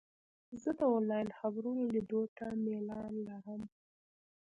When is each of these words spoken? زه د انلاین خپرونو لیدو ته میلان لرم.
زه 0.61 0.69
د 0.79 0.81
انلاین 0.95 1.27
خپرونو 1.37 1.83
لیدو 1.93 2.21
ته 2.37 2.45
میلان 2.63 3.13
لرم. 3.27 3.61